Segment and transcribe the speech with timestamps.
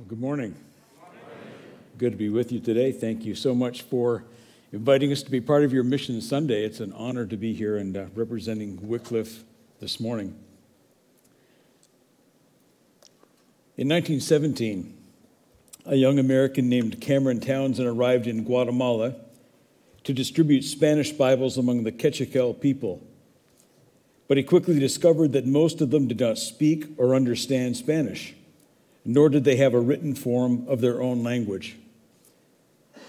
[0.00, 0.54] Well, good morning.
[1.98, 2.90] Good to be with you today.
[2.90, 4.24] Thank you so much for
[4.72, 6.64] inviting us to be part of your Mission Sunday.
[6.64, 9.44] It's an honor to be here and uh, representing Wycliffe
[9.78, 10.28] this morning.
[13.76, 14.96] In 1917,
[15.84, 19.16] a young American named Cameron Townsend arrived in Guatemala
[20.04, 23.06] to distribute Spanish Bibles among the Cakchiquel people.
[24.28, 28.34] But he quickly discovered that most of them did not speak or understand Spanish
[29.04, 31.76] nor did they have a written form of their own language.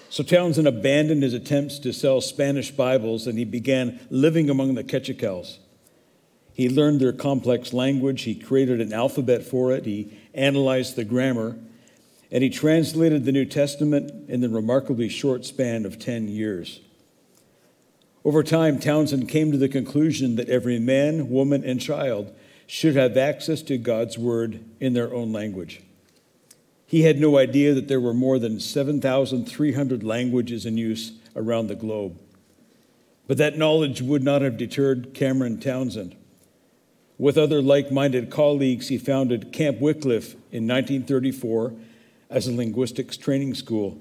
[0.09, 4.83] So Townsend abandoned his attempts to sell Spanish Bibles and he began living among the
[4.83, 5.57] Cakchiquels.
[6.53, 11.57] He learned their complex language, he created an alphabet for it, he analyzed the grammar,
[12.29, 16.81] and he translated the New Testament in the remarkably short span of 10 years.
[18.23, 22.33] Over time, Townsend came to the conclusion that every man, woman, and child
[22.71, 25.81] should have access to God's Word in their own language.
[26.85, 31.76] He had no idea that there were more than 7,300 languages in use around the
[31.76, 32.18] globe.
[33.27, 36.15] But that knowledge would not have deterred Cameron Townsend.
[37.18, 41.73] With other like minded colleagues, he founded Camp Wycliffe in 1934
[42.29, 43.99] as a linguistics training school.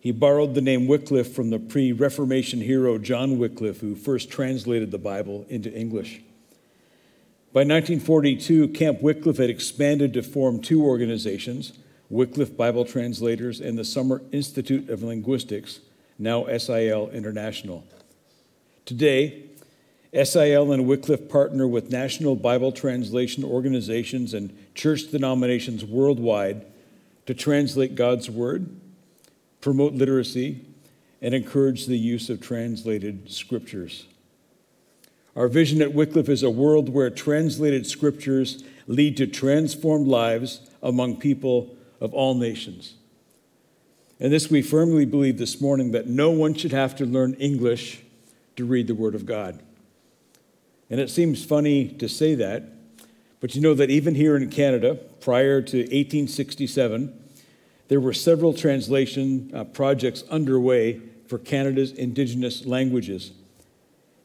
[0.00, 4.90] He borrowed the name Wycliffe from the pre Reformation hero John Wycliffe, who first translated
[4.90, 6.22] the Bible into English.
[7.52, 11.72] By 1942, Camp Wycliffe had expanded to form two organizations
[12.08, 15.80] Wycliffe Bible Translators and the Summer Institute of Linguistics,
[16.16, 17.84] now SIL International.
[18.84, 19.46] Today,
[20.12, 26.66] SIL and Wycliffe partner with national Bible translation organizations and church denominations worldwide
[27.26, 28.68] to translate God's Word,
[29.60, 30.64] promote literacy,
[31.20, 34.06] and encourage the use of translated scriptures.
[35.40, 41.16] Our vision at Wycliffe is a world where translated scriptures lead to transformed lives among
[41.16, 42.92] people of all nations.
[44.20, 48.02] And this we firmly believe this morning that no one should have to learn English
[48.56, 49.62] to read the Word of God.
[50.90, 52.64] And it seems funny to say that,
[53.40, 57.18] but you know that even here in Canada, prior to 1867,
[57.88, 63.32] there were several translation uh, projects underway for Canada's Indigenous languages.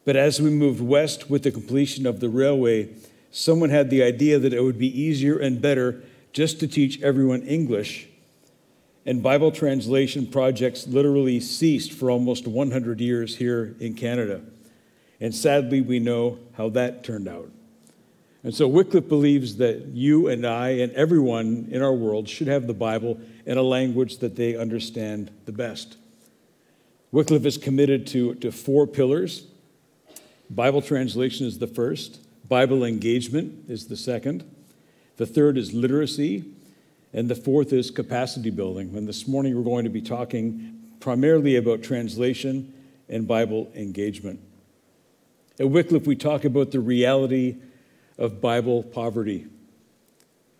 [0.06, 2.90] But as we moved west with the completion of the railway,
[3.32, 7.42] someone had the idea that it would be easier and better just to teach everyone
[7.42, 8.08] English.
[9.06, 14.42] And Bible translation projects literally ceased for almost 100 years here in Canada.
[15.20, 17.50] And sadly, we know how that turned out.
[18.44, 22.68] And so Wycliffe believes that you and I and everyone in our world should have
[22.68, 25.98] the Bible in a language that they understand the best.
[27.12, 29.48] Wycliffe is committed to, to four pillars
[30.50, 34.44] Bible translation is the first, Bible engagement is the second,
[35.18, 36.46] the third is literacy,
[37.14, 38.96] and the fourth is capacity building.
[38.96, 42.74] And this morning we're going to be talking primarily about translation
[43.10, 44.40] and Bible engagement.
[45.60, 47.56] At Wycliffe, we talk about the reality
[48.18, 49.48] of Bible poverty.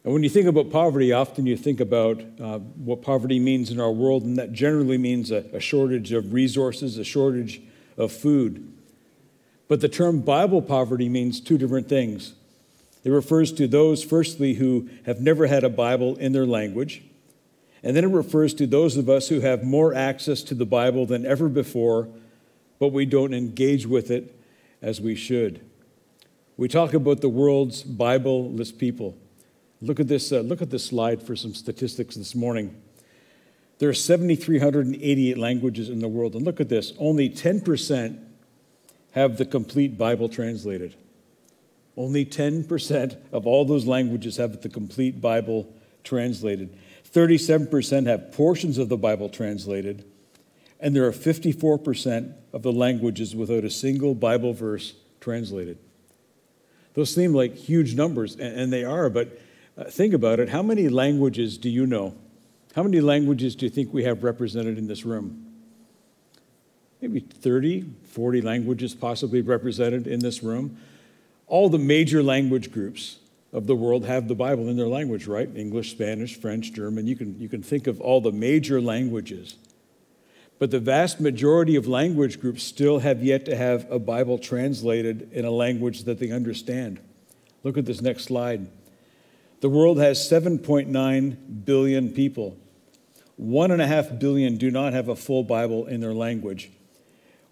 [0.04, 3.80] And when you think about poverty, often you think about uh, what poverty means in
[3.80, 7.62] our world, and that generally means a, a shortage of resources, a shortage
[7.98, 8.72] of food.
[9.68, 12.34] But the term Bible poverty means two different things.
[13.04, 17.04] It refers to those, firstly, who have never had a Bible in their language.
[17.84, 21.06] And then it refers to those of us who have more access to the Bible
[21.06, 22.08] than ever before,
[22.80, 24.40] but we don't engage with it
[24.82, 25.62] as we should.
[26.58, 29.16] We talk about the world's Bible-less people.
[29.82, 32.82] Look at this, uh, look at this slide for some statistics this morning.
[33.78, 36.34] There are 7,388 languages in the world.
[36.34, 38.25] And look at this only 10%
[39.16, 40.94] have the complete Bible translated.
[41.96, 46.78] Only 10% of all those languages have the complete Bible translated.
[47.14, 50.04] 37% have portions of the Bible translated.
[50.82, 55.78] And there are 54% of the languages without a single Bible verse translated.
[56.94, 59.40] Those seem like huge numbers, and they are, but
[59.78, 60.50] uh, think about it.
[60.50, 62.16] How many languages do you know?
[62.76, 65.45] How many languages do you think we have represented in this room?
[67.02, 70.78] Maybe 30, 40 languages possibly represented in this room.
[71.48, 73.18] All the major language groups
[73.54, 75.50] of the world have the Bible in their language, right?
[75.56, 77.08] English, Spanish, French, German.
[77.08, 79.56] You can, you can think of all the major languages.
[80.58, 85.30] But the vast majority of language groups still have yet to have a Bible translated
[85.32, 87.00] in a language that they understand.
[87.64, 88.68] Look at this next slide.
[89.62, 92.58] The world has 7.9 billion people.
[93.38, 96.72] One and a half billion do not have a full Bible in their language.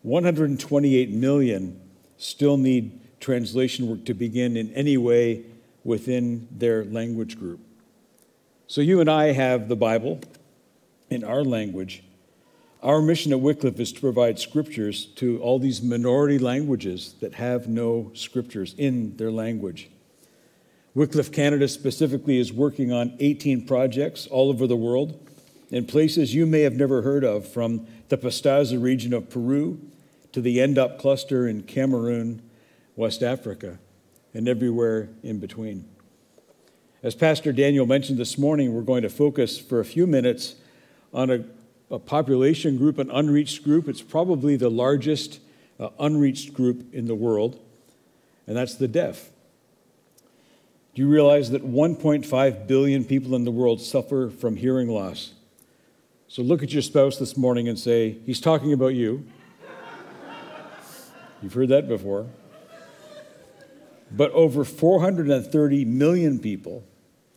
[0.03, 1.79] 128 million
[2.17, 5.43] still need translation work to begin in any way
[5.83, 7.59] within their language group.
[8.67, 10.19] So you and I have the Bible
[11.09, 12.03] in our language.
[12.81, 17.67] Our mission at Wycliffe is to provide scriptures to all these minority languages that have
[17.67, 19.89] no scriptures in their language.
[20.93, 25.29] Wycliffe Canada specifically is working on 18 projects all over the world
[25.73, 29.81] in places you may have never heard of, from the Pastaza region of Peru
[30.31, 32.43] to the Ndop cluster in Cameroon,
[32.95, 33.79] West Africa,
[34.35, 35.89] and everywhere in between.
[37.01, 40.57] As Pastor Daniel mentioned this morning, we're going to focus for a few minutes
[41.11, 41.43] on a,
[41.89, 43.87] a population group, an unreached group.
[43.87, 45.39] It's probably the largest
[45.79, 47.59] uh, unreached group in the world,
[48.45, 49.31] and that's the deaf.
[50.93, 55.33] Do you realize that 1.5 billion people in the world suffer from hearing loss?
[56.33, 59.23] So look at your spouse this morning and say, He's talking about you.
[61.43, 62.25] You've heard that before.
[64.09, 66.83] But over 430 million people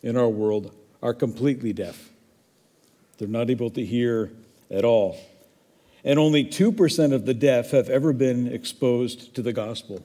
[0.01, 0.73] in our world
[1.03, 2.09] are completely deaf.
[3.19, 4.31] They're not able to hear
[4.71, 5.19] at all.
[6.03, 10.03] And only 2% of the deaf have ever been exposed to the gospel.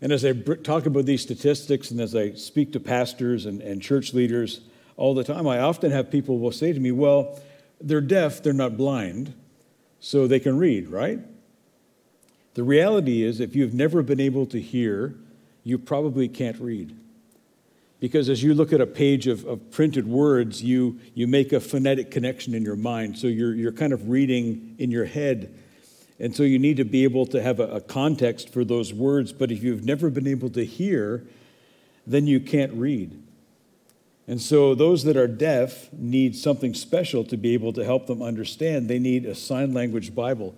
[0.00, 3.82] And as I talk about these statistics and as I speak to pastors and, and
[3.82, 4.60] church leaders
[4.96, 7.40] all the time, I often have people will say to me, Well,
[7.82, 9.34] they're deaf, they're not blind,
[10.00, 11.20] so they can read, right?
[12.54, 15.14] The reality is, if you've never been able to hear,
[15.64, 16.96] you probably can't read.
[18.00, 21.60] Because as you look at a page of, of printed words, you, you make a
[21.60, 23.16] phonetic connection in your mind.
[23.16, 25.54] So you're, you're kind of reading in your head.
[26.18, 29.32] And so you need to be able to have a, a context for those words.
[29.32, 31.24] But if you've never been able to hear,
[32.04, 33.22] then you can't read.
[34.28, 38.22] And so, those that are deaf need something special to be able to help them
[38.22, 38.88] understand.
[38.88, 40.54] They need a sign language Bible.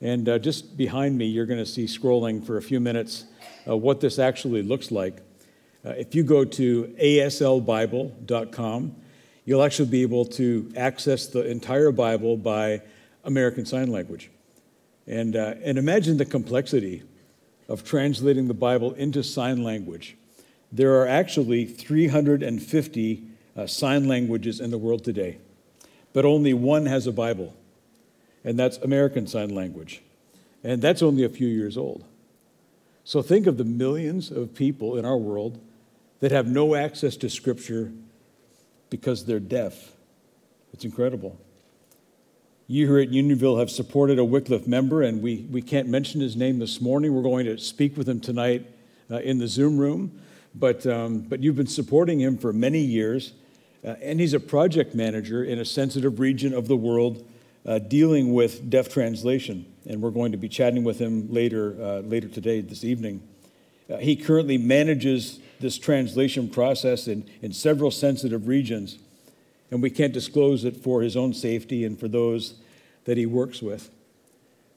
[0.00, 3.24] And uh, just behind me, you're going to see scrolling for a few minutes
[3.68, 5.18] uh, what this actually looks like.
[5.84, 8.96] Uh, if you go to aslbible.com,
[9.44, 12.82] you'll actually be able to access the entire Bible by
[13.24, 14.30] American Sign Language.
[15.08, 17.02] And, uh, and imagine the complexity
[17.68, 20.16] of translating the Bible into sign language.
[20.70, 23.24] There are actually 350
[23.56, 25.38] uh, sign languages in the world today,
[26.12, 27.56] but only one has a Bible,
[28.44, 30.02] and that's American Sign Language.
[30.62, 32.04] And that's only a few years old.
[33.04, 35.58] So think of the millions of people in our world
[36.20, 37.92] that have no access to Scripture
[38.90, 39.92] because they're deaf.
[40.72, 41.38] It's incredible.
[42.66, 46.36] You here at Unionville have supported a Wycliffe member, and we, we can't mention his
[46.36, 47.14] name this morning.
[47.14, 48.66] We're going to speak with him tonight
[49.10, 50.20] uh, in the Zoom room
[50.58, 53.32] but, um, but you've been supporting him for many years.
[53.84, 57.24] Uh, and he's a project manager in a sensitive region of the world
[57.64, 59.64] uh, dealing with deaf translation.
[59.86, 63.22] And we're going to be chatting with him later, uh, later today, this evening.
[63.88, 68.98] Uh, he currently manages this translation process in, in several sensitive regions,
[69.70, 72.54] and we can't disclose it for his own safety and for those
[73.04, 73.90] that he works with.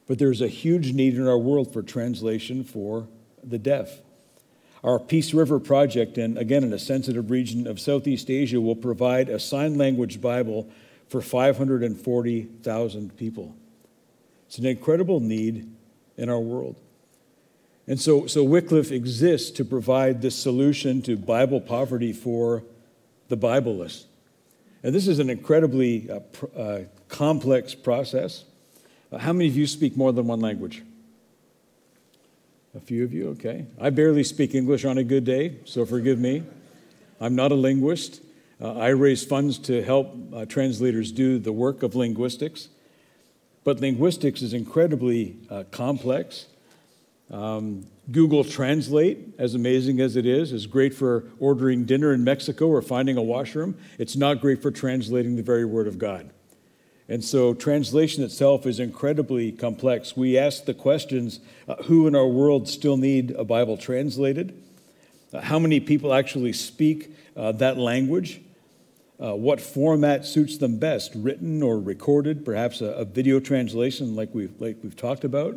[0.07, 3.07] But there's a huge need in our world for translation for
[3.43, 3.99] the deaf.
[4.83, 9.29] Our Peace River project, and again in a sensitive region of Southeast Asia, will provide
[9.29, 10.69] a sign language Bible
[11.07, 13.55] for 540,000 people.
[14.47, 15.71] It's an incredible need
[16.17, 16.79] in our world.
[17.87, 22.63] And so, so Wycliffe exists to provide this solution to Bible poverty for
[23.27, 24.05] the Bibleless.
[24.83, 28.45] And this is an incredibly uh, pr- uh, complex process.
[29.11, 30.83] Uh, how many of you speak more than one language?
[32.73, 33.65] A few of you, okay.
[33.81, 36.43] I barely speak English on a good day, so forgive me.
[37.19, 38.21] I'm not a linguist.
[38.61, 42.69] Uh, I raise funds to help uh, translators do the work of linguistics.
[43.65, 46.45] But linguistics is incredibly uh, complex.
[47.29, 52.67] Um, Google Translate, as amazing as it is, is great for ordering dinner in Mexico
[52.67, 53.77] or finding a washroom.
[53.99, 56.29] It's not great for translating the very word of God.
[57.11, 60.15] And so translation itself is incredibly complex.
[60.15, 64.57] We ask the questions uh, who in our world still need a Bible translated?
[65.33, 68.39] Uh, how many people actually speak uh, that language?
[69.21, 74.33] Uh, what format suits them best, written or recorded, perhaps a, a video translation like
[74.33, 75.55] we've, like we've talked about?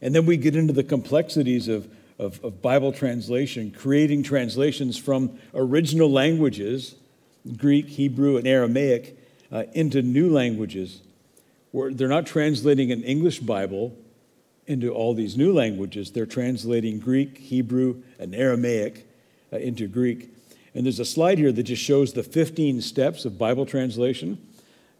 [0.00, 1.86] And then we get into the complexities of,
[2.18, 6.94] of, of Bible translation, creating translations from original languages,
[7.58, 9.18] Greek, Hebrew, and Aramaic,
[9.52, 11.00] uh, into new languages
[11.72, 13.96] where they're not translating an English Bible
[14.66, 16.10] into all these new languages.
[16.10, 19.06] They're translating Greek, Hebrew, and Aramaic
[19.52, 20.32] uh, into Greek.
[20.74, 24.38] And there's a slide here that just shows the 15 steps of Bible translation.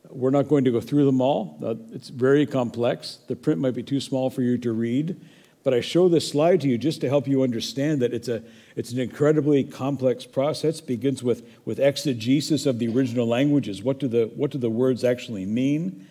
[0.08, 1.56] We're not going to go through them all.
[1.62, 3.18] Uh, it's very complex.
[3.28, 5.20] The print might be too small for you to read,
[5.62, 8.42] But I show this slide to you just to help you understand that it's, a,
[8.76, 10.78] it's an incredibly complex process.
[10.78, 13.82] It begins with, with exegesis of the original languages.
[13.82, 16.06] What do, the, what do the words actually mean?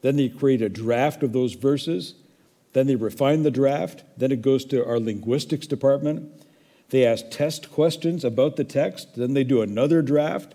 [0.00, 2.14] Then they create a draft of those verses.
[2.72, 4.02] Then they refine the draft.
[4.16, 6.30] Then it goes to our linguistics department.
[6.90, 9.16] They ask test questions about the text.
[9.16, 10.54] Then they do another draft.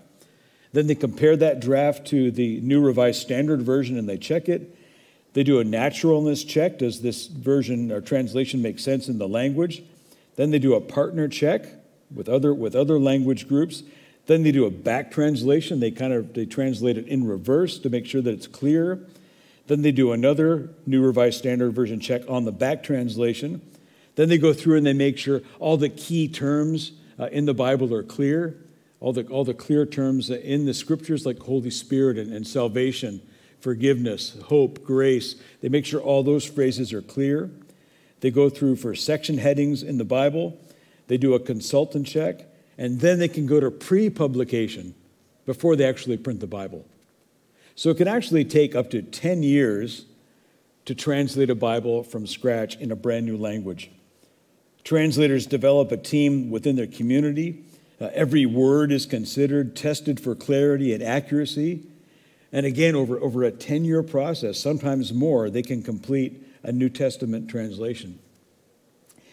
[0.72, 4.76] Then they compare that draft to the New Revised Standard Version and they check it.
[5.34, 6.78] They do a naturalness check.
[6.78, 9.82] Does this version or translation make sense in the language?
[10.36, 11.66] Then they do a partner check
[12.14, 13.82] with other, with other language groups.
[14.26, 15.80] Then they do a back translation.
[15.80, 19.00] They kind of they translate it in reverse to make sure that it's clear.
[19.66, 23.60] Then they do another New Revised Standard Version check on the back translation.
[24.14, 27.54] Then they go through and they make sure all the key terms uh, in the
[27.54, 28.56] Bible are clear,
[29.00, 33.22] all the, all the clear terms in the scriptures like Holy Spirit and, and salvation
[33.62, 35.36] forgiveness, hope, grace.
[35.60, 37.50] They make sure all those phrases are clear.
[38.20, 40.58] They go through for section headings in the Bible.
[41.06, 42.44] They do a consultant check,
[42.76, 44.94] and then they can go to pre publication
[45.46, 46.86] before they actually print the Bible.
[47.74, 50.04] So it can actually take up to 10 years
[50.84, 53.90] to translate a Bible from scratch in a brand new language.
[54.84, 57.64] Translators develop a team within their community.
[58.00, 61.84] Uh, every word is considered, tested for clarity and accuracy.
[62.52, 66.90] And again, over, over a 10 year process, sometimes more, they can complete a New
[66.90, 68.18] Testament translation.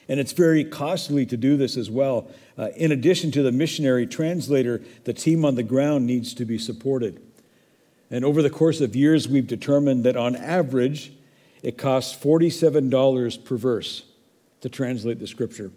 [0.08, 2.32] And it's very costly to do this as well.
[2.58, 6.58] Uh, in addition to the missionary translator, the team on the ground needs to be
[6.58, 7.22] supported.
[8.10, 11.14] And over the course of years, we've determined that on average,
[11.62, 14.06] it costs $47 per verse
[14.62, 15.72] to translate the scripture.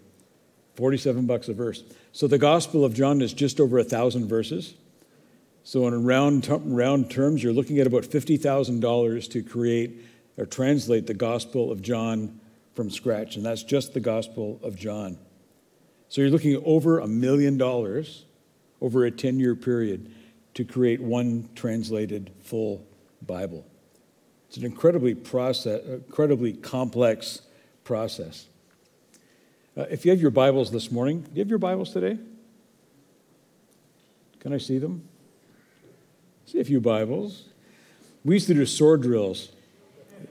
[0.75, 1.83] 47 bucks a verse.
[2.11, 4.73] So the Gospel of John is just over a thousand verses.
[5.65, 10.01] So, in round, round terms, you're looking at about $50,000 to create
[10.37, 12.39] or translate the Gospel of John
[12.73, 15.17] from scratch, and that's just the Gospel of John.
[16.09, 18.25] So, you're looking at over a million dollars
[18.81, 20.13] over a 10 year period
[20.55, 22.85] to create one translated full
[23.21, 23.65] Bible.
[24.49, 27.41] It's an incredibly, process, incredibly complex
[27.85, 28.47] process.
[29.75, 32.19] Uh, if you have your Bibles this morning, do you have your Bibles today?
[34.39, 35.07] Can I see them?
[36.45, 37.45] See a few Bibles.
[38.25, 39.49] We used to do sword drills.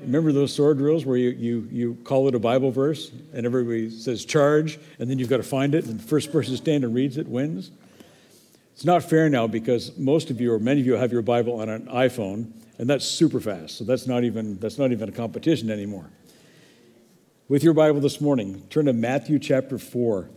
[0.00, 3.90] Remember those sword drills where you, you, you call it a Bible verse and everybody
[3.90, 6.84] says charge, and then you've got to find it, and the first person to stand
[6.84, 7.70] and reads it wins?
[8.74, 11.60] It's not fair now because most of you, or many of you, have your Bible
[11.60, 13.78] on an iPhone, and that's super fast.
[13.78, 16.10] So that's not even, that's not even a competition anymore.
[17.48, 20.28] With your Bible this morning, turn to Matthew chapter 4.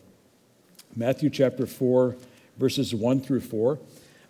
[0.96, 2.16] Matthew chapter 4,
[2.58, 3.80] verses 1 through 4.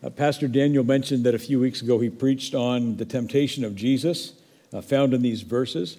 [0.05, 3.75] Uh, Pastor Daniel mentioned that a few weeks ago he preached on the temptation of
[3.75, 4.33] Jesus,
[4.71, 5.97] uh, found in these verses.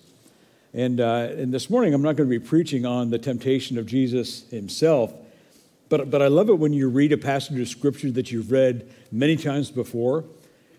[0.73, 3.87] And, uh, and this morning I'm not going to be preaching on the temptation of
[3.87, 5.13] Jesus himself,
[5.89, 8.89] but, but I love it when you read a passage of scripture that you've read
[9.11, 10.25] many times before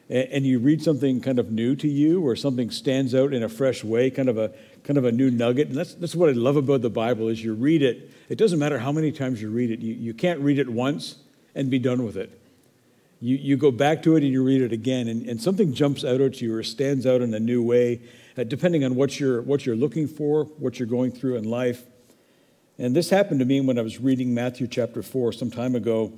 [0.10, 3.44] and, and you read something kind of new to you or something stands out in
[3.44, 4.54] a fresh way, kind of a,
[4.86, 5.68] kind of a new nugget.
[5.68, 8.10] And that's, that's what I love about the Bible is you read it.
[8.30, 9.80] It doesn't matter how many times you read it.
[9.80, 11.18] You, you can't read it once
[11.56, 12.40] and be done with it
[13.20, 16.04] you, you go back to it and you read it again, and, and something jumps
[16.04, 18.02] out at you or stands out in a new way,
[18.38, 21.84] uh, depending on what you're, what you're looking for, what you're going through in life.
[22.78, 26.14] And this happened to me when I was reading Matthew chapter 4 some time ago.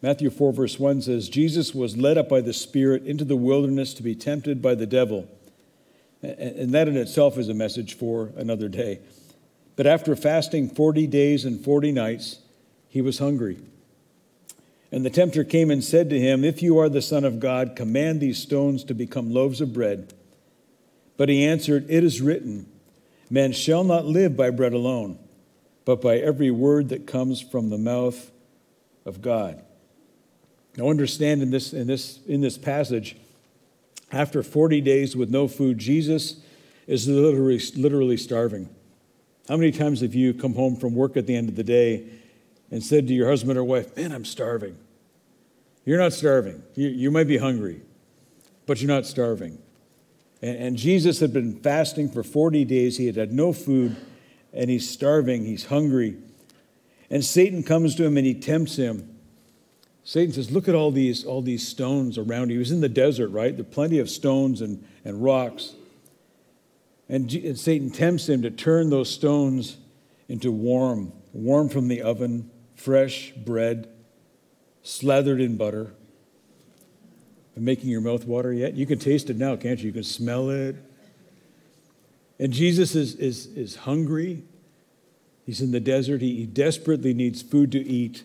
[0.00, 3.92] Matthew 4, verse 1 says, Jesus was led up by the Spirit into the wilderness
[3.94, 5.28] to be tempted by the devil.
[6.22, 9.00] And that in itself is a message for another day.
[9.74, 12.38] But after fasting 40 days and 40 nights,
[12.88, 13.58] he was hungry.
[14.92, 17.74] And the tempter came and said to him, If you are the Son of God,
[17.74, 20.12] command these stones to become loaves of bread.
[21.16, 22.70] But he answered, It is written,
[23.30, 25.18] Man shall not live by bread alone,
[25.86, 28.30] but by every word that comes from the mouth
[29.06, 29.64] of God.
[30.76, 33.16] Now, understand in this, in this, in this passage,
[34.10, 36.36] after 40 days with no food, Jesus
[36.86, 38.68] is literally, literally starving.
[39.48, 42.04] How many times have you come home from work at the end of the day
[42.72, 44.76] and said to your husband or wife, Man, I'm starving?
[45.84, 46.62] You're not starving.
[46.74, 47.82] You, you might be hungry,
[48.66, 49.58] but you're not starving.
[50.40, 52.96] And, and Jesus had been fasting for 40 days.
[52.96, 53.96] He had had no food,
[54.52, 55.44] and he's starving.
[55.44, 56.16] He's hungry.
[57.10, 59.16] And Satan comes to him and he tempts him.
[60.02, 62.54] Satan says, Look at all these, all these stones around you.
[62.54, 63.54] He was in the desert, right?
[63.54, 65.74] There are plenty of stones and, and rocks.
[67.08, 69.76] And, and Satan tempts him to turn those stones
[70.28, 72.50] into warm, warm from the oven,
[72.82, 73.88] fresh bread
[74.82, 75.92] slathered in butter.
[77.54, 78.74] And making your mouth water yet?
[78.74, 79.86] You can taste it now, can't you?
[79.86, 80.76] You can smell it.
[82.38, 84.42] And Jesus is, is, is hungry
[85.44, 86.20] He's in the desert.
[86.20, 88.24] He, he desperately needs food to eat.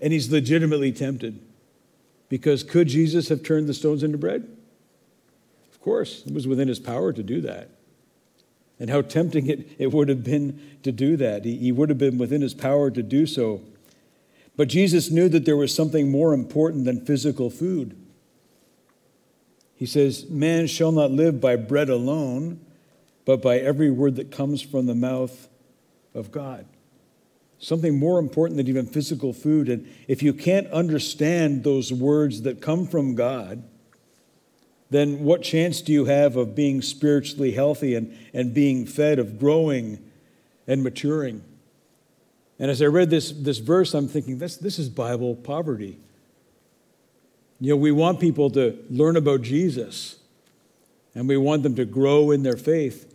[0.00, 1.40] And he's legitimately tempted.
[2.28, 4.48] Because could Jesus have turned the stones into bread?
[5.72, 7.70] Of course, it was within his power to do that.
[8.78, 11.44] And how tempting it, it would have been to do that.
[11.44, 13.62] He, he would have been within his power to do so.
[14.56, 17.96] But Jesus knew that there was something more important than physical food.
[19.74, 22.60] He says, Man shall not live by bread alone,
[23.24, 25.48] but by every word that comes from the mouth
[26.14, 26.66] of God.
[27.58, 29.68] Something more important than even physical food.
[29.68, 33.62] And if you can't understand those words that come from God,
[34.90, 39.38] then what chance do you have of being spiritually healthy and, and being fed, of
[39.38, 39.98] growing
[40.66, 41.42] and maturing?
[42.58, 45.98] And as I read this, this verse, I'm thinking, this, this is Bible poverty.
[47.60, 50.16] You know, we want people to learn about Jesus
[51.14, 53.12] and we want them to grow in their faith.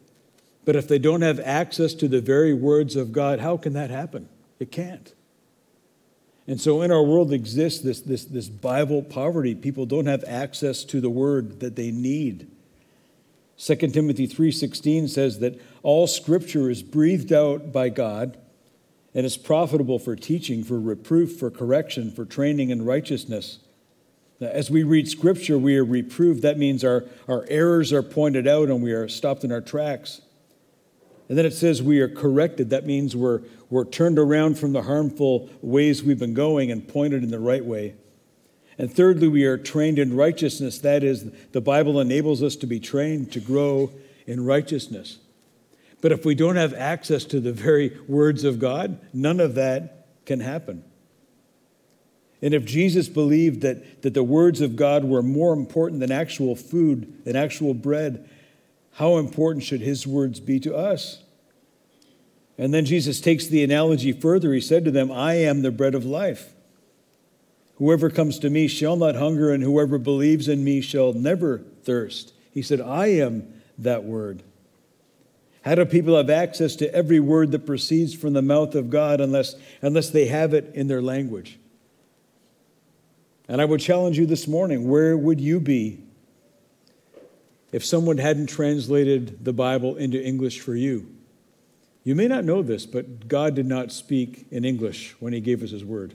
[0.65, 3.89] But if they don't have access to the very words of God, how can that
[3.89, 4.27] happen?
[4.59, 5.13] It can't.
[6.51, 9.55] And so in our world exists this, this, this Bible poverty.
[9.55, 12.51] People don't have access to the word that they need.
[13.57, 18.35] 2 Timothy 3:16 says that all scripture is breathed out by God
[19.15, 23.59] and is profitable for teaching, for reproof, for correction, for training in righteousness.
[24.41, 26.41] As we read scripture, we are reproved.
[26.41, 30.19] That means our, our errors are pointed out and we are stopped in our tracks.
[31.31, 32.71] And then it says we are corrected.
[32.71, 37.23] That means we're, we're turned around from the harmful ways we've been going and pointed
[37.23, 37.95] in the right way.
[38.77, 40.79] And thirdly, we are trained in righteousness.
[40.79, 43.91] That is, the Bible enables us to be trained to grow
[44.27, 45.19] in righteousness.
[46.01, 50.07] But if we don't have access to the very words of God, none of that
[50.25, 50.83] can happen.
[52.41, 56.57] And if Jesus believed that, that the words of God were more important than actual
[56.57, 58.29] food, than actual bread,
[58.95, 61.20] how important should his words be to us?
[62.61, 64.53] And then Jesus takes the analogy further.
[64.53, 66.53] He said to them, I am the bread of life.
[67.77, 72.33] Whoever comes to me shall not hunger, and whoever believes in me shall never thirst.
[72.51, 74.43] He said, I am that word.
[75.65, 79.21] How do people have access to every word that proceeds from the mouth of God
[79.21, 81.57] unless, unless they have it in their language?
[83.47, 86.03] And I would challenge you this morning where would you be
[87.71, 91.07] if someone hadn't translated the Bible into English for you.
[92.03, 95.61] You may not know this, but God did not speak in English when He gave
[95.63, 96.13] us His word.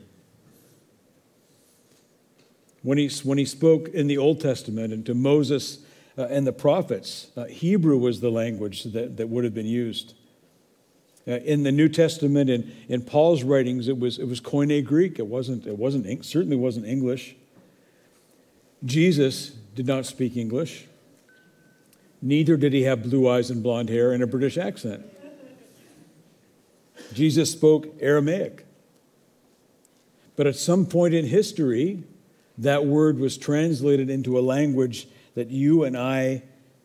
[2.82, 5.78] When He, when he spoke in the Old Testament and to Moses
[6.18, 10.14] uh, and the prophets, uh, Hebrew was the language that, that would have been used.
[11.28, 15.18] Uh, in the New Testament, in, in Paul's writings, it was, it was Koine Greek.
[15.18, 17.34] It wasn't, it wasn't, certainly wasn't English.
[18.84, 20.86] Jesus did not speak English.
[22.22, 25.04] Neither did he have blue eyes and blonde hair and a British accent.
[27.12, 28.66] Jesus spoke Aramaic.
[30.36, 32.04] But at some point in history,
[32.58, 36.42] that word was translated into a language that you and I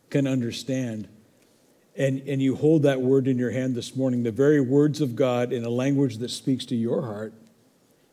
[0.10, 1.08] can understand.
[1.96, 5.16] And, and you hold that word in your hand this morning, the very words of
[5.16, 7.34] God in a language that speaks to your heart.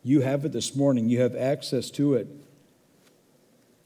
[0.03, 2.29] You have it this morning, you have access to it.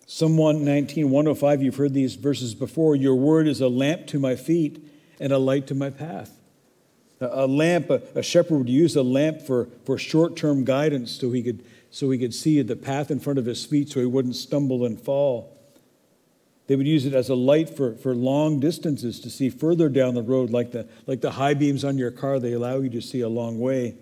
[0.07, 2.97] Psalm 119, 105, you've heard these verses before.
[2.97, 4.85] Your word is a lamp to my feet
[5.21, 6.42] and a light to my path.
[7.23, 11.31] A, lamp, a, a shepherd would use a lamp for, for short term guidance so
[11.31, 14.07] he, could, so he could see the path in front of his feet so he
[14.07, 15.57] wouldn't stumble and fall.
[16.67, 20.15] They would use it as a light for, for long distances to see further down
[20.15, 23.01] the road, like the, like the high beams on your car, they allow you to
[23.01, 23.97] see a long way.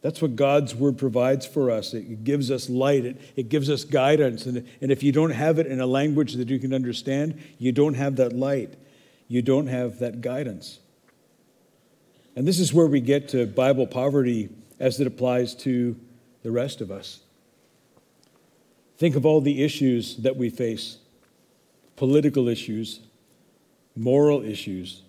[0.00, 1.94] That's what God's word provides for us.
[1.94, 4.44] It gives us light, it, it gives us guidance.
[4.46, 7.72] And, and if you don't have it in a language that you can understand, you
[7.72, 8.74] don't have that light.
[9.28, 10.78] You don't have that guidance.
[12.36, 14.48] And this is where we get to Bible poverty
[14.80, 15.96] as it applies to
[16.42, 17.20] the rest of us.
[18.96, 20.98] Think of all the issues that we face
[21.96, 23.00] political issues,
[23.96, 25.02] moral issues,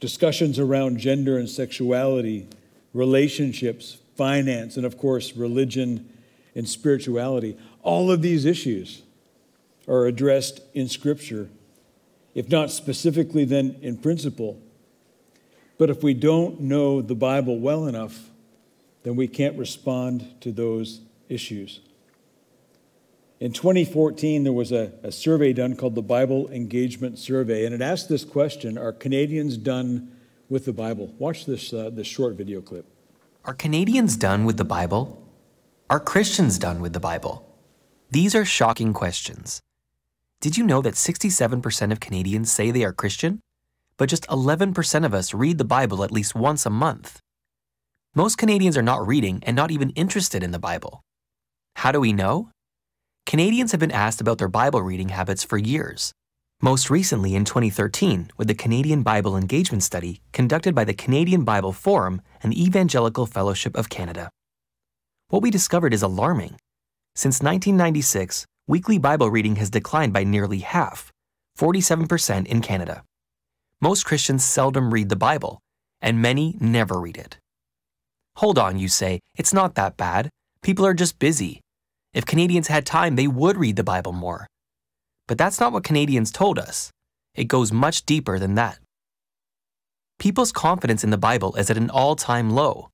[0.00, 2.46] discussions around gender and sexuality,
[2.94, 6.08] relationships, finance, and of course, religion
[6.54, 7.56] and spirituality.
[7.82, 9.02] All of these issues
[9.86, 11.48] are addressed in Scripture,
[12.34, 14.60] if not specifically, then in principle.
[15.78, 18.30] But if we don't know the Bible well enough,
[19.04, 21.80] then we can't respond to those issues.
[23.40, 27.80] In 2014, there was a, a, survey done called the Bible Engagement Survey, and it
[27.80, 30.10] asked this question Are Canadians done
[30.48, 31.14] with the Bible?
[31.18, 32.84] Watch this, uh, this short video clip.
[33.44, 35.24] Are Canadians done with the Bible?
[35.88, 37.48] Are Christians done with the Bible?
[38.10, 39.60] These are shocking questions.
[40.40, 43.40] Did you know that 67% of Canadians say they are Christian?
[43.98, 47.20] But just 11% of us read the Bible at least once a month.
[48.14, 51.02] Most Canadians are not reading and not even interested in the Bible.
[51.76, 52.50] How do we know?
[53.26, 56.12] Canadians have been asked about their Bible reading habits for years.
[56.62, 61.72] Most recently in 2013, with the Canadian Bible Engagement Study conducted by the Canadian Bible
[61.72, 64.30] Forum and the Evangelical Fellowship of Canada.
[65.28, 66.56] What we discovered is alarming.
[67.14, 71.12] Since 1996, weekly Bible reading has declined by nearly half,
[71.58, 73.04] 47% in Canada.
[73.80, 75.60] Most Christians seldom read the Bible,
[76.00, 77.38] and many never read it.
[78.36, 80.30] Hold on, you say, it's not that bad.
[80.62, 81.60] People are just busy.
[82.12, 84.48] If Canadians had time, they would read the Bible more.
[85.28, 86.90] But that's not what Canadians told us.
[87.36, 88.80] It goes much deeper than that.
[90.18, 92.88] People's confidence in the Bible is at an all time low.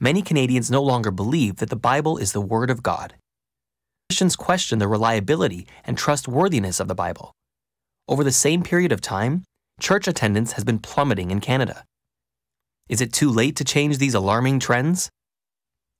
[0.00, 3.14] Many Canadians no longer believe that the Bible is the Word of God.
[4.08, 7.32] Christians question the reliability and trustworthiness of the Bible.
[8.08, 9.42] Over the same period of time,
[9.80, 11.84] church attendance has been plummeting in Canada.
[12.88, 15.10] Is it too late to change these alarming trends?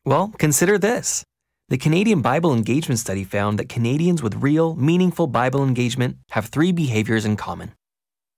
[0.05, 1.25] Well, consider this.
[1.69, 6.71] The Canadian Bible Engagement Study found that Canadians with real, meaningful Bible engagement have three
[6.71, 7.73] behaviors in common.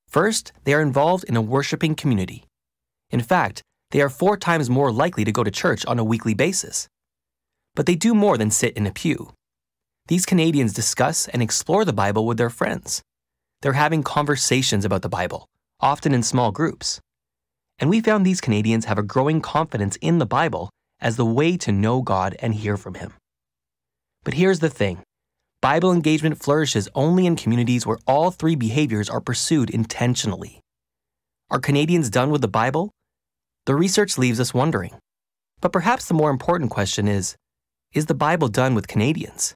[0.08, 2.44] First, they are involved in a worshiping community.
[3.10, 6.32] In fact, they are four times more likely to go to church on a weekly
[6.32, 6.88] basis.
[7.74, 9.34] But they do more than sit in a pew.
[10.08, 13.02] These Canadians discuss and explore the Bible with their friends.
[13.60, 15.48] They're having conversations about the Bible,
[15.80, 17.00] often in small groups.
[17.80, 21.56] And we found these Canadians have a growing confidence in the Bible as the way
[21.58, 23.14] to know God and hear from Him.
[24.24, 25.02] But here's the thing
[25.60, 30.60] Bible engagement flourishes only in communities where all three behaviors are pursued intentionally.
[31.50, 32.92] Are Canadians done with the Bible?
[33.66, 34.92] The research leaves us wondering.
[35.60, 37.36] But perhaps the more important question is
[37.92, 39.54] Is the Bible done with Canadians?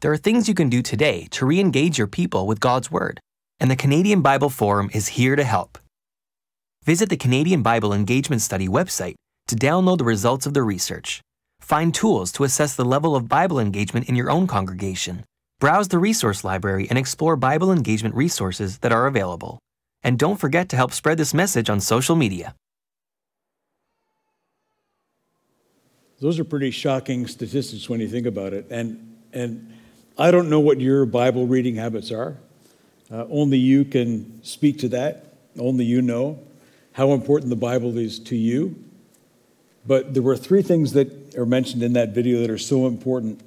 [0.00, 3.20] There are things you can do today to re engage your people with God's Word,
[3.58, 5.78] and the Canadian Bible Forum is here to help.
[6.84, 9.14] Visit the Canadian Bible Engagement Study website
[9.48, 11.20] to download the results of the research.
[11.60, 15.24] Find tools to assess the level of Bible engagement in your own congregation.
[15.60, 19.58] Browse the resource library and explore Bible engagement resources that are available.
[20.02, 22.54] And don't forget to help spread this message on social media.
[26.20, 28.66] Those are pretty shocking statistics when you think about it.
[28.70, 29.73] And, and
[30.16, 32.36] I don't know what your Bible reading habits are.
[33.10, 35.34] Uh, only you can speak to that.
[35.58, 36.38] Only you know
[36.92, 38.76] how important the Bible is to you.
[39.84, 43.40] But there were three things that are mentioned in that video that are so important.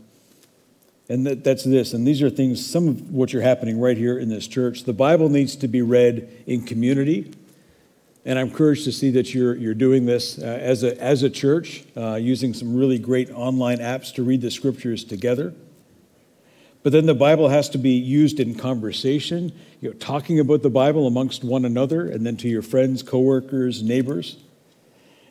[1.08, 1.94] And that, that's this.
[1.94, 4.84] And these are things, some of which are happening right here in this church.
[4.84, 7.34] The Bible needs to be read in community.
[8.26, 11.30] And I'm encouraged to see that you're, you're doing this uh, as, a, as a
[11.30, 15.54] church, uh, using some really great online apps to read the scriptures together.
[16.88, 20.70] But then the Bible has to be used in conversation, you know, talking about the
[20.70, 24.38] Bible amongst one another, and then to your friends, coworkers, neighbors.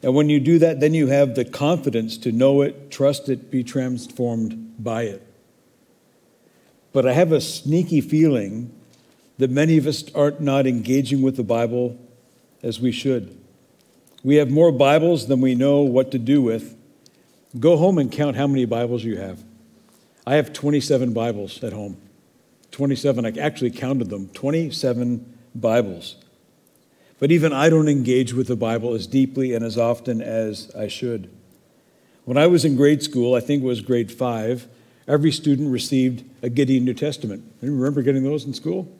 [0.02, 3.50] And when you do that, then you have the confidence to know it, trust it,
[3.50, 5.26] be transformed by it.
[6.92, 8.70] But I have a sneaky feeling
[9.38, 11.98] that many of us aren't not engaging with the Bible
[12.62, 13.34] as we should.
[14.22, 16.76] We have more Bibles than we know what to do with.
[17.58, 19.42] Go home and count how many Bibles you have.
[20.28, 21.98] I have 27 Bibles at home.
[22.72, 26.16] 27, I actually counted them 27 Bibles.
[27.20, 30.88] But even I don't engage with the Bible as deeply and as often as I
[30.88, 31.30] should.
[32.24, 34.66] When I was in grade school, I think it was grade five,
[35.06, 37.44] every student received a Gideon New Testament.
[37.62, 38.92] You remember getting those in school?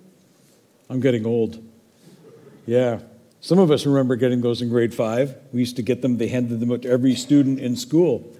[0.88, 1.60] I'm getting old.
[2.66, 3.00] Yeah.
[3.40, 5.36] Some of us remember getting those in grade five.
[5.52, 8.32] We used to get them, they handed them out to every student in school.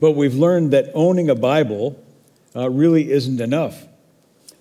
[0.00, 2.04] But we've learned that owning a Bible
[2.54, 3.86] uh, really isn't enough.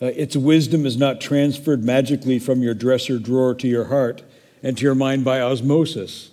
[0.01, 4.23] Uh, its wisdom is not transferred magically from your dresser drawer to your heart
[4.63, 6.31] and to your mind by osmosis.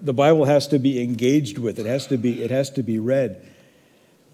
[0.00, 2.98] The Bible has to be engaged with, it has to be, it has to be
[2.98, 3.46] read.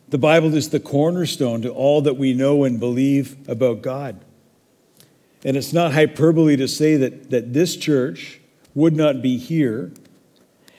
[0.08, 4.20] The Bible is the cornerstone to all that we know and believe about God.
[5.44, 8.40] And it's not hyperbole to say that, that this church
[8.74, 9.92] would not be here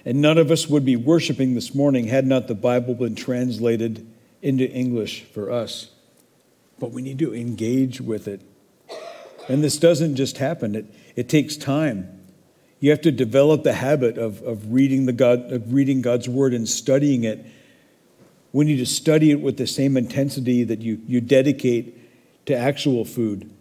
[0.05, 4.07] and none of us would be worshiping this morning had not the Bible been translated
[4.41, 5.89] into English for us.
[6.79, 8.41] But we need to engage with it.
[9.47, 12.15] And this doesn't just happen, it, it takes time.
[12.79, 16.53] You have to develop the habit of, of, reading the God, of reading God's word
[16.53, 17.45] and studying it.
[18.53, 23.03] We need to study it with the same intensity that you, you dedicate to actual
[23.03, 23.51] food.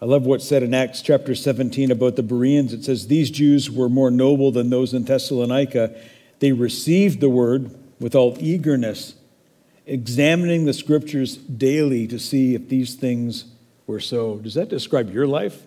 [0.00, 2.72] I love what's said in Acts chapter 17 about the Bereans.
[2.72, 5.94] It says, These Jews were more noble than those in Thessalonica.
[6.40, 9.14] They received the word with all eagerness,
[9.86, 13.46] examining the scriptures daily to see if these things
[13.86, 14.36] were so.
[14.38, 15.62] Does that describe your life?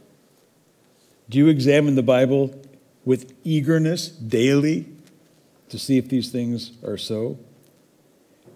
[1.30, 2.60] Do you examine the Bible
[3.04, 4.88] with eagerness daily
[5.69, 7.38] to see if these things are so?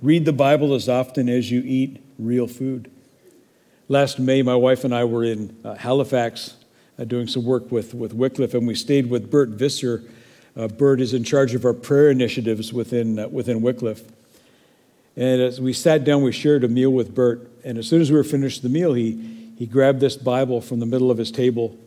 [0.01, 2.89] Read the Bible as often as you eat real food.
[3.87, 6.55] Last May, my wife and I were in uh, Halifax
[6.97, 10.03] uh, doing some work with, with Wycliffe, and we stayed with Bert Visser.
[10.55, 14.03] Uh, Bert is in charge of our prayer initiatives within, uh, within Wycliffe.
[15.19, 17.51] And as we sat down, we shared a meal with Bert.
[17.65, 20.79] And as soon as we were finished the meal, he, he grabbed this Bible from
[20.79, 21.77] the middle of his table.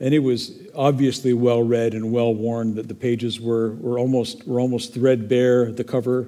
[0.00, 4.44] And it was obviously well read and well worn, that the pages were, were, almost,
[4.44, 5.70] were almost threadbare.
[5.70, 6.26] The cover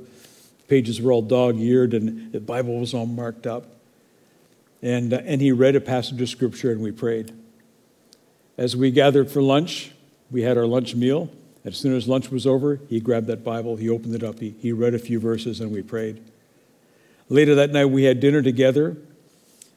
[0.68, 3.66] pages were all dog eared, and the Bible was all marked up.
[4.82, 7.32] And, uh, and he read a passage of scripture, and we prayed.
[8.56, 9.90] As we gathered for lunch,
[10.30, 11.28] we had our lunch meal.
[11.64, 14.54] As soon as lunch was over, he grabbed that Bible, he opened it up, he,
[14.60, 16.22] he read a few verses, and we prayed.
[17.28, 18.96] Later that night, we had dinner together.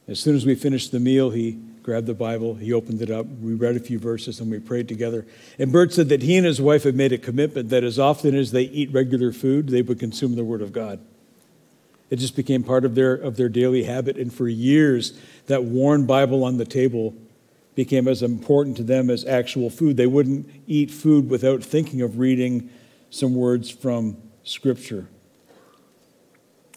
[0.06, 3.26] As soon as we finished the meal, he grabbed the Bible, he opened it up,
[3.26, 5.26] we read a few verses, and we prayed together.
[5.58, 8.34] And Bert said that he and his wife had made a commitment that as often
[8.34, 11.00] as they eat regular food, they would consume the Word of God.
[12.10, 14.16] It just became part of their, of their daily habit.
[14.18, 17.14] And for years, that worn Bible on the table
[17.76, 19.96] became as important to them as actual food.
[19.96, 22.68] They wouldn't eat food without thinking of reading
[23.10, 25.06] some words from Scripture.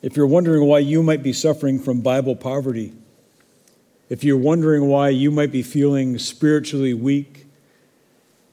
[0.03, 2.93] If you're wondering why you might be suffering from Bible poverty,
[4.09, 7.47] if you're wondering why you might be feeling spiritually weak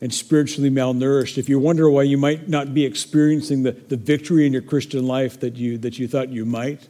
[0.01, 4.47] and spiritually malnourished, if you wonder why you might not be experiencing the, the victory
[4.47, 6.89] in your Christian life that you, that you thought you might,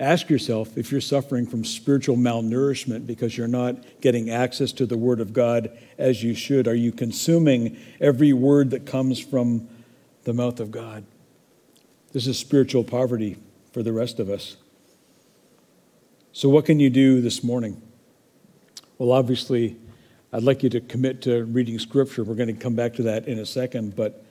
[0.00, 4.96] Ask yourself if you're suffering from spiritual malnourishment because you're not getting access to the
[4.96, 6.68] Word of God as you should.
[6.68, 9.68] Are you consuming every word that comes from
[10.22, 11.04] the mouth of God?
[12.12, 13.38] This is spiritual poverty
[13.78, 14.56] for the rest of us.
[16.32, 17.80] So, what can you do this morning?
[18.98, 19.76] Well, obviously,
[20.32, 22.24] I'd like you to commit to reading Scripture.
[22.24, 24.24] We're going to come back to that in a second, but,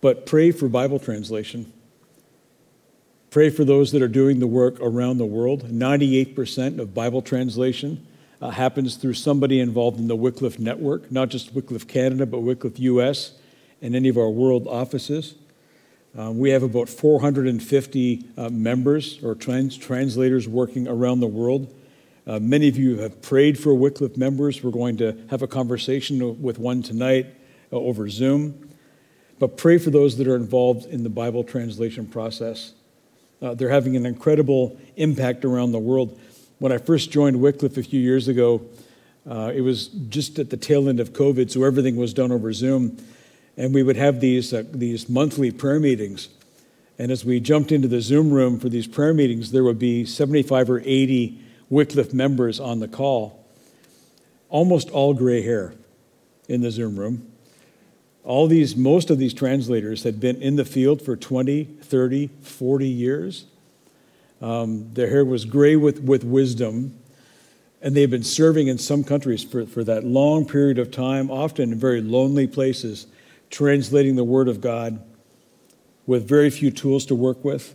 [0.00, 1.70] but pray for Bible translation.
[3.28, 5.64] Pray for those that are doing the work around the world.
[5.64, 8.06] 98% of Bible translation
[8.40, 12.78] uh, happens through somebody involved in the Wycliffe Network, not just Wycliffe Canada, but Wycliffe
[12.78, 13.32] US
[13.82, 15.34] and any of our world offices.
[16.16, 21.74] Um, we have about 450 uh, members or trans- translators working around the world.
[22.26, 24.62] Uh, many of you have prayed for Wycliffe members.
[24.62, 27.26] We're going to have a conversation with one tonight
[27.72, 28.70] uh, over Zoom.
[29.38, 32.72] But pray for those that are involved in the Bible translation process.
[33.40, 36.18] Uh, they're having an incredible impact around the world.
[36.58, 38.62] When I first joined Wycliffe a few years ago,
[39.30, 42.52] uh, it was just at the tail end of COVID, so everything was done over
[42.52, 42.96] Zoom.
[43.58, 46.30] And we would have these, uh, these monthly prayer meetings.
[46.98, 50.06] And as we jumped into the Zoom room for these prayer meetings, there would be
[50.06, 53.44] 75 or 80 Wycliffe members on the call,
[54.48, 55.74] almost all gray hair
[56.48, 57.30] in the Zoom room
[58.28, 62.86] all these, most of these translators had been in the field for 20, 30, 40
[62.86, 63.46] years.
[64.42, 66.98] Um, their hair was gray with, with wisdom,
[67.80, 71.72] and they've been serving in some countries for, for that long period of time, often
[71.72, 73.06] in very lonely places,
[73.50, 75.02] translating the Word of God
[76.06, 77.74] with very few tools to work with.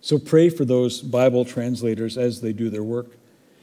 [0.00, 3.16] So pray for those Bible translators as they do their work.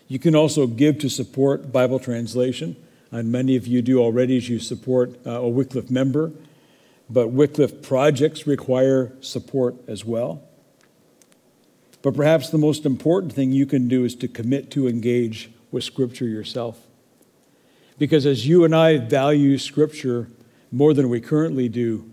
[0.08, 2.76] You can also give to support Bible translation
[3.12, 6.32] and many of you do already as you support uh, a Wycliffe member.
[7.10, 10.44] But Wycliffe projects require support as well.
[12.02, 15.84] But perhaps the most important thing you can do is to commit to engage with
[15.84, 16.80] Scripture yourself.
[17.98, 20.30] Because as you and I value Scripture
[20.72, 22.10] more than we currently do,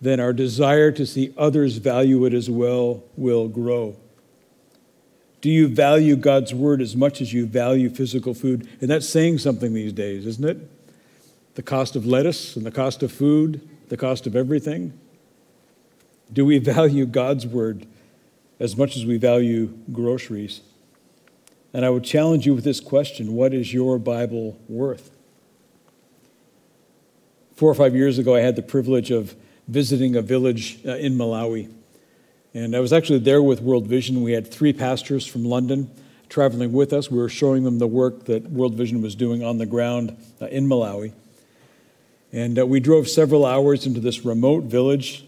[0.00, 3.96] then our desire to see others value it as well will grow.
[5.40, 8.68] Do you value God's word as much as you value physical food?
[8.80, 10.56] And that's saying something these days, isn't it?
[11.54, 14.98] The cost of lettuce and the cost of food, the cost of everything.
[16.32, 17.86] Do we value God's word
[18.58, 20.62] as much as we value groceries?
[21.74, 25.13] And I would challenge you with this question What is your Bible worth?
[27.54, 29.36] Four or five years ago, I had the privilege of
[29.68, 31.72] visiting a village uh, in Malawi.
[32.52, 34.22] And I was actually there with World Vision.
[34.22, 35.88] We had three pastors from London
[36.28, 37.12] traveling with us.
[37.12, 40.46] We were showing them the work that World Vision was doing on the ground uh,
[40.46, 41.12] in Malawi.
[42.32, 45.24] And uh, we drove several hours into this remote village,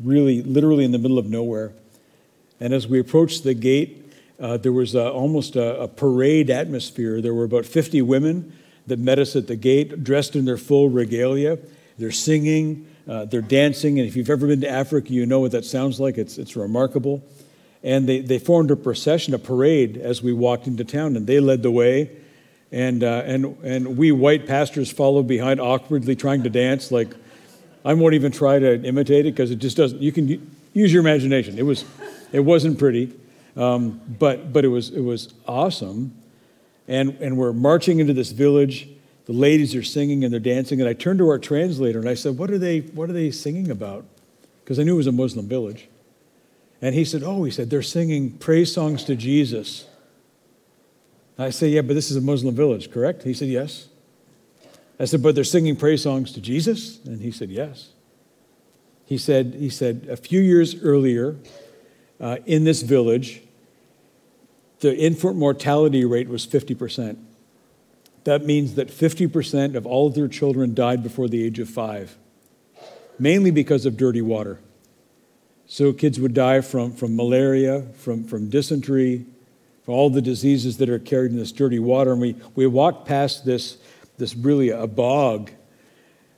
[0.00, 1.72] really, literally in the middle of nowhere.
[2.60, 4.10] And as we approached the gate,
[4.40, 7.20] uh, there was uh, almost a, a parade atmosphere.
[7.20, 10.88] There were about 50 women that met us at the gate, dressed in their full
[10.88, 11.58] regalia.
[11.98, 15.52] They're singing, uh, they're dancing, and if you've ever been to Africa, you know what
[15.52, 16.18] that sounds like.
[16.18, 17.22] It's, it's remarkable.
[17.82, 21.40] And they, they formed a procession, a parade, as we walked into town, and they
[21.40, 22.10] led the way.
[22.70, 26.90] And, uh, and, and we white pastors followed behind awkwardly trying to dance.
[26.90, 27.14] Like,
[27.84, 31.00] I won't even try to imitate it because it just doesn't, you can use your
[31.00, 31.58] imagination.
[31.58, 31.84] It, was,
[32.32, 33.12] it wasn't pretty,
[33.56, 36.14] um, but, but it, was, it was awesome.
[36.92, 38.86] And, and we're marching into this village.
[39.24, 40.78] The ladies are singing and they're dancing.
[40.78, 43.30] And I turned to our translator and I said, What are they, what are they
[43.30, 44.04] singing about?
[44.62, 45.88] Because I knew it was a Muslim village.
[46.82, 49.86] And he said, Oh, he said, they're singing praise songs to Jesus.
[51.38, 53.22] I said, Yeah, but this is a Muslim village, correct?
[53.22, 53.88] He said, Yes.
[55.00, 57.02] I said, But they're singing praise songs to Jesus?
[57.06, 57.88] And he said, Yes.
[59.06, 61.36] He said, he said A few years earlier,
[62.20, 63.41] uh, in this village,
[64.82, 67.16] the infant mortality rate was 50%.
[68.24, 72.16] That means that 50% of all of their children died before the age of five,
[73.16, 74.58] mainly because of dirty water.
[75.66, 79.24] So kids would die from, from malaria, from, from dysentery,
[79.84, 82.10] from all the diseases that are carried in this dirty water.
[82.10, 83.78] And we, we walked past this,
[84.18, 85.52] this really a bog,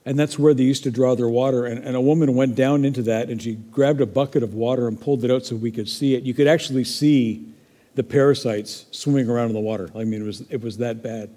[0.05, 1.65] and that's where they used to draw their water.
[1.65, 4.87] And, and a woman went down into that and she grabbed a bucket of water
[4.87, 6.23] and pulled it out so we could see it.
[6.23, 7.54] You could actually see
[7.95, 9.89] the parasites swimming around in the water.
[9.95, 11.29] I mean, it was, it was that bad.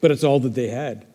[0.00, 1.06] But it's all that they had.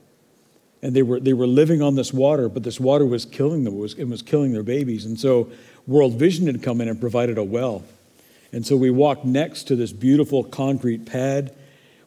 [0.81, 3.75] And they were, they were living on this water, but this water was killing them.
[3.75, 5.05] It was, it was killing their babies.
[5.05, 5.51] And so
[5.85, 7.83] World Vision had come in and provided a well.
[8.51, 11.53] And so we walked next to this beautiful concrete pad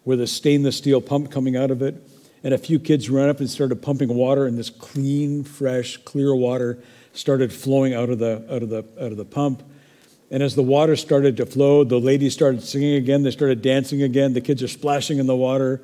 [0.04, 2.02] with a stainless steel pump coming out of it.
[2.42, 6.34] And a few kids ran up and started pumping water, and this clean, fresh, clear
[6.34, 6.78] water
[7.12, 9.62] started flowing out of the, out of the, out of the pump.
[10.32, 13.22] And as the water started to flow, the ladies started singing again.
[13.22, 14.32] They started dancing again.
[14.32, 15.82] The kids are splashing in the water.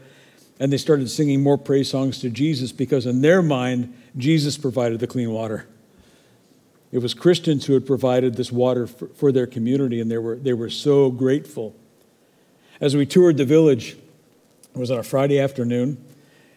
[0.58, 5.00] And they started singing more praise songs to Jesus because, in their mind, Jesus provided
[5.00, 5.68] the clean water.
[6.90, 10.36] It was Christians who had provided this water for, for their community, and they were,
[10.36, 11.76] they were so grateful.
[12.80, 13.98] As we toured the village,
[14.74, 16.02] it was on a Friday afternoon,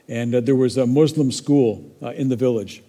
[0.07, 2.81] and uh, there was a Muslim school uh, in the village.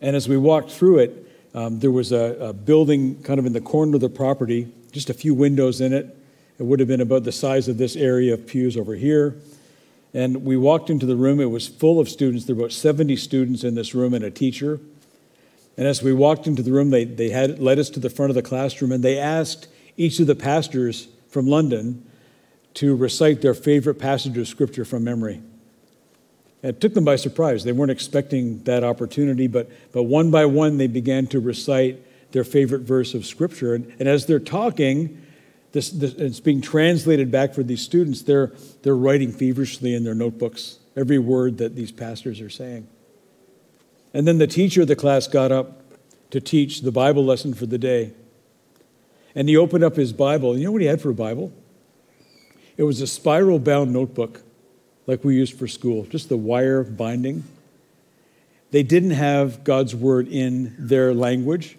[0.00, 3.52] And as we walked through it, um, there was a, a, building kind of in
[3.52, 6.16] the corner of the property, just a few windows in it.
[6.58, 9.36] It would have been about the size of this area of pews over here.
[10.14, 11.40] And we walked into the room.
[11.40, 12.46] It was full of students.
[12.46, 14.80] There were about 70 students in this room and a teacher.
[15.76, 18.30] And as we walked into the room, they, they had led us to the front
[18.30, 22.06] of the classroom and they asked each of the pastors from London
[22.74, 25.42] to recite their favorite passage of scripture from memory.
[26.62, 27.64] It took them by surprise.
[27.64, 32.00] They weren't expecting that opportunity, but, but one by one, they began to recite
[32.32, 33.74] their favorite verse of Scripture.
[33.74, 35.20] And, and as they're talking,
[35.72, 38.22] this, this, it's being translated back for these students.
[38.22, 42.86] They're, they're writing feverishly in their notebooks every word that these pastors are saying.
[44.14, 45.82] And then the teacher of the class got up
[46.30, 48.12] to teach the Bible lesson for the day.
[49.34, 50.56] And he opened up his Bible.
[50.56, 51.52] You know what he had for a Bible?
[52.76, 54.42] It was a spiral bound notebook
[55.12, 57.44] like we used for school, just the wire binding.
[58.70, 61.76] They didn't have God's word in their language,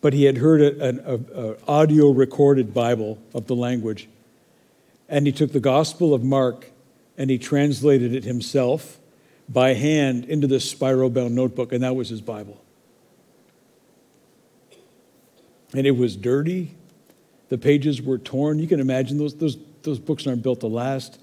[0.00, 4.08] but he had heard an audio recorded Bible of the language.
[5.08, 6.72] And he took the Gospel of Mark
[7.16, 8.98] and he translated it himself
[9.48, 12.60] by hand into this spiral bound notebook, and that was his Bible.
[15.74, 16.74] And it was dirty.
[17.50, 18.58] The pages were torn.
[18.58, 21.20] You can imagine those, those, those books aren't built to last.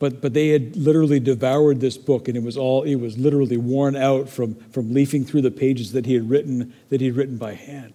[0.00, 3.58] But, but they had literally devoured this book, and it was all, it was literally
[3.58, 7.16] worn out from, from leafing through the pages that he had written, that he had
[7.16, 7.92] written by hand.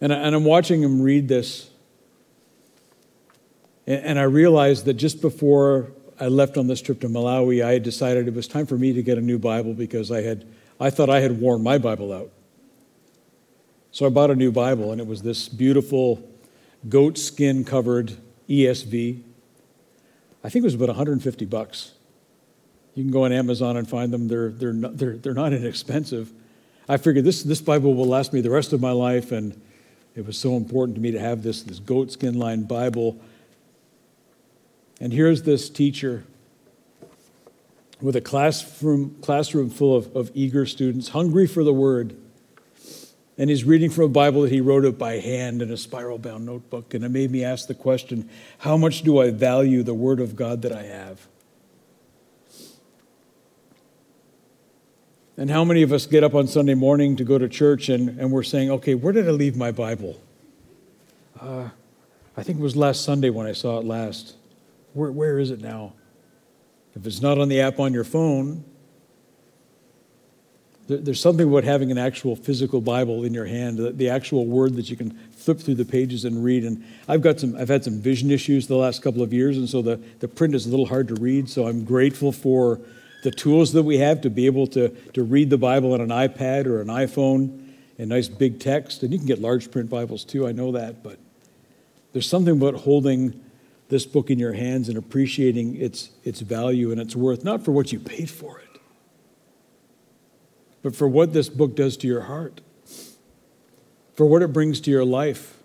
[0.00, 1.70] And, I, and I'm watching him read this,
[3.86, 7.74] and, and I realized that just before I left on this trip to Malawi, I
[7.74, 10.44] had decided it was time for me to get a new Bible because I, had,
[10.80, 12.30] I thought I had worn my Bible out.
[13.92, 16.28] So I bought a new Bible, and it was this beautiful
[16.88, 18.16] goat skin covered
[18.48, 19.22] ESV.
[20.44, 21.92] I think it was about 150 bucks.
[22.94, 24.28] You can go on Amazon and find them.
[24.28, 26.30] They're, they're, not, they're, they're not inexpensive.
[26.86, 29.58] I figured this, this Bible will last me the rest of my life, and
[30.14, 33.18] it was so important to me to have this, this goatskin lined Bible.
[35.00, 36.24] And here's this teacher
[38.02, 42.16] with a classroom, classroom full of, of eager students, hungry for the word.
[43.36, 46.18] And he's reading from a Bible that he wrote up by hand in a spiral
[46.18, 46.94] bound notebook.
[46.94, 48.28] And it made me ask the question
[48.58, 51.26] how much do I value the Word of God that I have?
[55.36, 58.20] And how many of us get up on Sunday morning to go to church and,
[58.20, 60.20] and we're saying, okay, where did I leave my Bible?
[61.40, 61.70] Uh,
[62.36, 64.36] I think it was last Sunday when I saw it last.
[64.92, 65.94] Where, where is it now?
[66.94, 68.64] If it's not on the app on your phone,
[70.86, 74.90] There's something about having an actual physical Bible in your hand, the actual word that
[74.90, 76.62] you can flip through the pages and read.
[76.62, 79.66] And I've got some, I've had some vision issues the last couple of years, and
[79.66, 81.48] so the, the print is a little hard to read.
[81.48, 82.80] So I'm grateful for
[83.22, 86.10] the tools that we have to be able to, to read the Bible on an
[86.10, 87.66] iPad or an iPhone
[87.98, 89.02] and nice big text.
[89.02, 91.02] And you can get large print Bibles too, I know that.
[91.02, 91.18] But
[92.12, 93.40] there's something about holding
[93.88, 97.72] this book in your hands and appreciating its, its value and its worth, not for
[97.72, 98.63] what you paid for it
[100.84, 102.60] but for what this book does to your heart,
[104.14, 105.56] for what it brings to your life.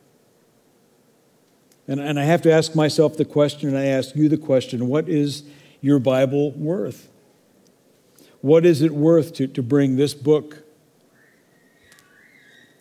[1.89, 4.88] And, and I have to ask myself the question, and I ask you the question
[4.88, 5.43] what is
[5.82, 7.09] your Bible worth?
[8.39, 10.63] What is it worth to, to bring this book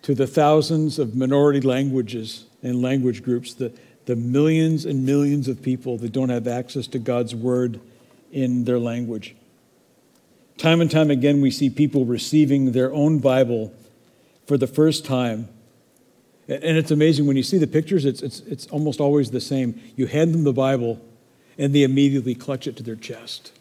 [0.02, 3.72] to the thousands of minority languages and language groups, the,
[4.06, 7.80] the millions and millions of people that don't have access to God's Word
[8.30, 9.34] in their language?
[10.58, 13.72] Time and time again, we see people receiving their own Bible
[14.46, 15.48] for the first time.
[16.48, 19.80] And it's amazing when you see the pictures, it's, it's, it's almost always the same.
[19.94, 21.00] You hand them the Bible,
[21.58, 23.52] and they immediately clutch it to their chest.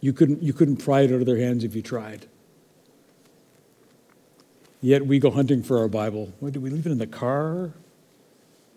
[0.00, 2.26] You couldn't, you couldn't pry it out of their hands if you tried.
[4.80, 6.32] Yet we go hunting for our Bible.
[6.40, 7.72] What, did we leave it in the car?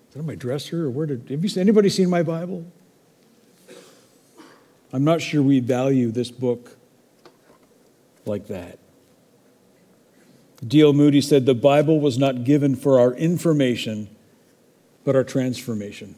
[0.10, 0.86] Is it on my dresser?
[0.86, 2.72] Or where did, have you, anybody seen my Bible?
[4.96, 6.78] I'm not sure we value this book
[8.26, 8.80] like that.
[10.66, 10.93] D.L.
[10.93, 14.08] Moody said the Bible was not given for our information,
[15.04, 16.16] but our transformation.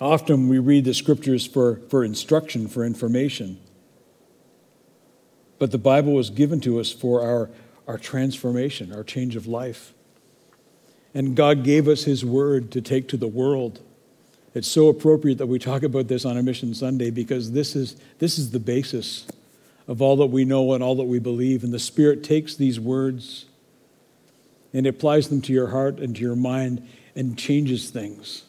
[0.00, 3.58] Often we read the scriptures for, for instruction, for information.
[5.58, 7.50] But the Bible was given to us for our,
[7.88, 9.92] our transformation, our change of life.
[11.12, 13.80] And God gave us His word to take to the world
[14.54, 17.96] it's so appropriate that we talk about this on a Mission Sunday because this is,
[18.18, 19.26] this is the basis
[19.86, 21.62] of all that we know and all that we believe.
[21.62, 23.46] And the Spirit takes these words
[24.72, 28.44] and applies them to your heart and to your mind and changes things.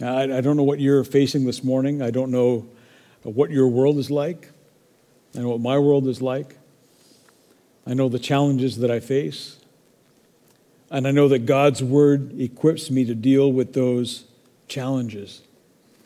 [0.00, 2.02] I, I don't know what you're facing this morning.
[2.02, 2.66] I don't know
[3.22, 4.50] what your world is like.
[5.36, 6.56] I know what my world is like.
[7.86, 9.57] I know the challenges that I face.
[10.90, 14.24] And I know that God's word equips me to deal with those
[14.68, 15.42] challenges,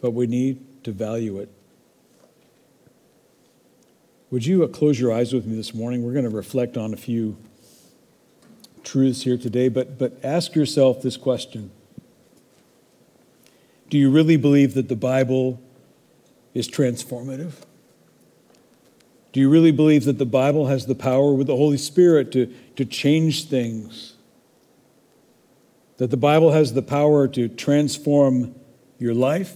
[0.01, 1.49] but we need to value it.
[4.30, 6.05] Would you uh, close your eyes with me this morning?
[6.05, 7.37] We're going to reflect on a few
[8.83, 11.70] truths here today, but, but ask yourself this question
[13.89, 15.61] Do you really believe that the Bible
[16.55, 17.53] is transformative?
[19.33, 22.53] Do you really believe that the Bible has the power with the Holy Spirit to,
[22.76, 24.11] to change things?
[26.03, 28.57] That the Bible has the power to transform
[28.98, 29.55] your life,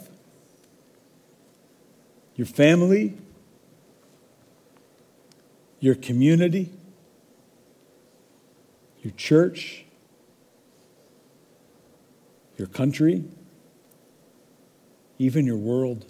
[2.37, 3.19] your family,
[5.81, 6.71] your community,
[9.03, 9.87] your church,
[12.57, 13.25] your country,
[15.19, 16.07] even your world.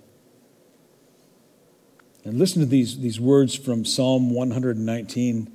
[2.27, 5.51] And listen to these, these words from Psalm 119.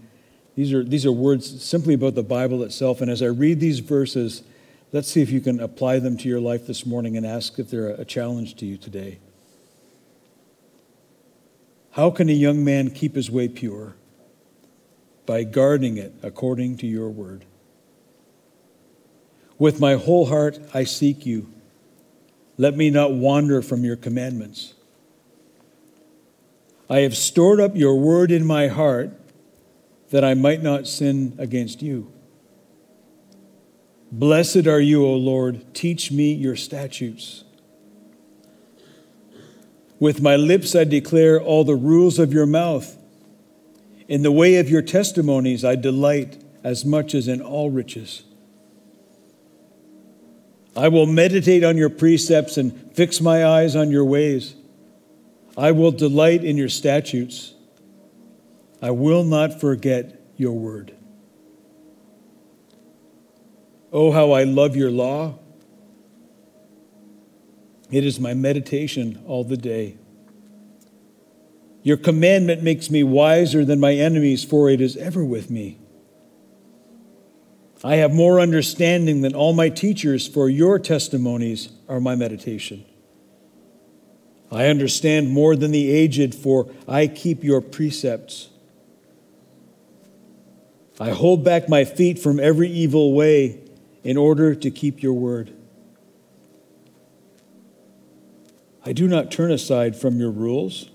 [0.55, 2.99] These are, these are words simply about the Bible itself.
[2.99, 4.41] And as I read these verses,
[4.93, 7.69] Let's see if you can apply them to your life this morning and ask if
[7.69, 9.19] they're a challenge to you today.
[11.91, 13.95] How can a young man keep his way pure?
[15.25, 17.45] By guarding it according to your word.
[19.57, 21.53] With my whole heart I seek you.
[22.57, 24.73] Let me not wander from your commandments.
[26.89, 29.11] I have stored up your word in my heart
[30.09, 32.11] that I might not sin against you.
[34.11, 35.73] Blessed are you, O Lord.
[35.73, 37.45] Teach me your statutes.
[39.99, 42.97] With my lips I declare all the rules of your mouth.
[44.07, 48.23] In the way of your testimonies I delight as much as in all riches.
[50.75, 54.55] I will meditate on your precepts and fix my eyes on your ways.
[55.57, 57.53] I will delight in your statutes.
[58.81, 60.95] I will not forget your word.
[63.91, 65.37] Oh, how I love your law.
[67.91, 69.97] It is my meditation all the day.
[71.83, 75.77] Your commandment makes me wiser than my enemies, for it is ever with me.
[77.83, 82.85] I have more understanding than all my teachers, for your testimonies are my meditation.
[84.51, 88.49] I understand more than the aged, for I keep your precepts.
[90.99, 93.60] I hold back my feet from every evil way
[94.03, 95.53] in order to keep your word.
[98.83, 100.89] I do not turn aside from your rules,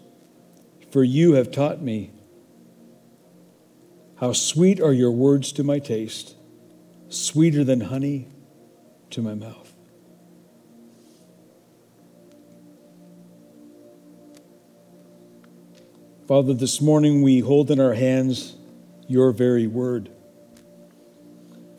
[0.90, 2.10] for you have taught me.
[4.16, 6.34] How sweet are your words to my taste,
[7.08, 8.28] sweeter than honey
[9.10, 9.72] to my mouth.
[16.26, 18.56] Father, this morning we hold in our hands
[19.06, 20.10] your very word.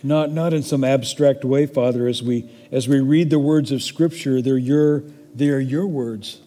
[0.08, 3.84] Not, not in some abstract way, Father, as we, as we read the words of
[3.84, 5.02] Scripture, they're your,
[5.36, 6.40] they are your words.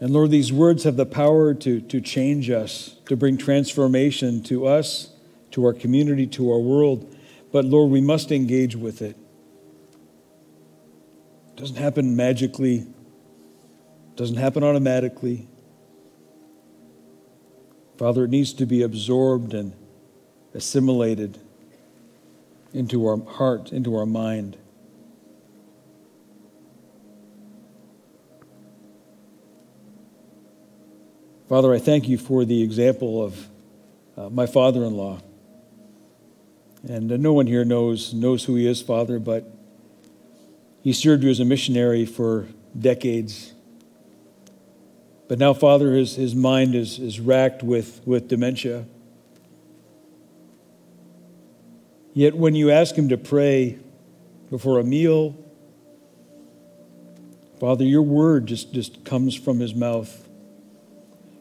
[0.00, 4.66] And Lord, these words have the power to, to change us, to bring transformation to
[4.66, 5.12] us,
[5.50, 7.14] to our community, to our world.
[7.52, 9.14] But Lord, we must engage with it.
[11.48, 15.48] It doesn't happen magically, it doesn't happen automatically.
[17.98, 19.74] Father, it needs to be absorbed and
[20.56, 21.38] assimilated
[22.72, 24.56] into our heart, into our mind.
[31.48, 33.48] Father, I thank you for the example of
[34.16, 35.20] uh, my father in law.
[36.88, 39.48] And uh, no one here knows, knows who he is, Father, but
[40.82, 42.46] he served you as a missionary for
[42.76, 43.52] decades.
[45.28, 48.86] But now, Father, his, his mind is, is racked with, with dementia.
[52.16, 53.78] Yet, when you ask him to pray
[54.48, 55.36] before a meal,
[57.60, 60.26] Father, your word just, just comes from his mouth.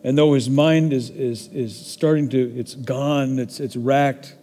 [0.04, 4.36] And though his mind is, is, is starting to, it's gone, it's, it's racked,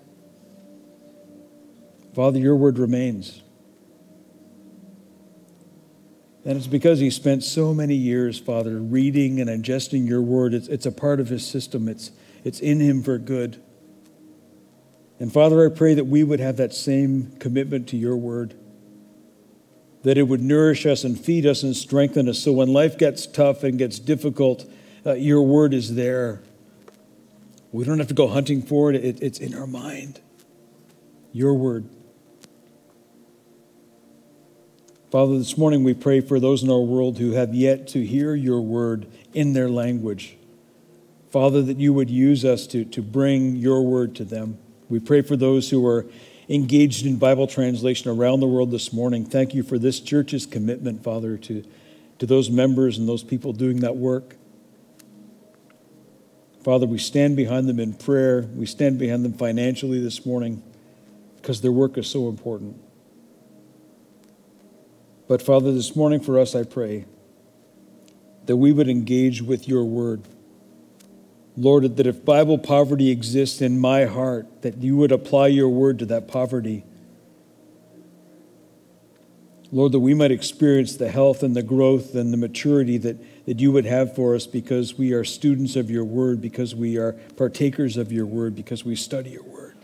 [2.14, 3.42] Father, your word remains.
[6.46, 10.54] And it's because he spent so many years, Father, reading and ingesting your word.
[10.54, 12.10] It's, it's a part of his system, it's,
[12.42, 13.60] it's in him for good.
[15.22, 18.54] And Father, I pray that we would have that same commitment to your word,
[20.02, 22.40] that it would nourish us and feed us and strengthen us.
[22.40, 24.68] So when life gets tough and gets difficult,
[25.06, 26.42] uh, your word is there.
[27.70, 30.18] We don't have to go hunting for it, it it's in our mind.
[31.32, 31.88] Your word.
[35.12, 38.34] Father, this morning we pray for those in our world who have yet to hear
[38.34, 40.36] your word in their language.
[41.30, 44.58] Father, that you would use us to, to bring your word to them.
[44.92, 46.04] We pray for those who are
[46.50, 49.24] engaged in Bible translation around the world this morning.
[49.24, 51.64] Thank you for this church's commitment, Father, to,
[52.18, 54.36] to those members and those people doing that work.
[56.62, 58.42] Father, we stand behind them in prayer.
[58.54, 60.62] We stand behind them financially this morning
[61.36, 62.76] because their work is so important.
[65.26, 67.06] But Father, this morning for us, I pray
[68.44, 70.20] that we would engage with your word.
[71.56, 75.98] Lord, that if Bible poverty exists in my heart, that you would apply your word
[75.98, 76.84] to that poverty
[79.74, 83.58] Lord, that we might experience the health and the growth and the maturity that, that
[83.58, 87.12] you would have for us because we are students of your word, because we are
[87.36, 89.76] partakers of your word, because we study your word.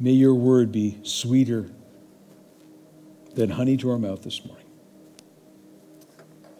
[0.00, 1.70] May your word be sweeter
[3.36, 4.61] than honey to our mouth this morning.